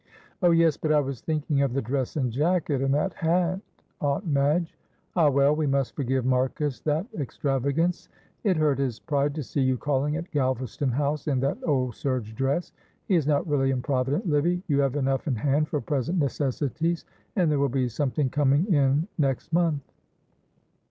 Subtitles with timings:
[0.41, 3.59] "Oh, yes, but I was thinking of the dress and jacket and that hat,
[4.01, 4.75] Aunt Madge"
[5.15, 8.09] "Ah, well, we must forgive Marcus that extravagance!
[8.43, 12.33] It hurt his pride to see you calling at Galvaston House in that old serge
[12.33, 12.71] dress.
[13.07, 14.63] He is not really improvident, Livy.
[14.67, 17.05] You have enough in hand for present necessities,
[17.35, 19.83] and there will be something coming in next month."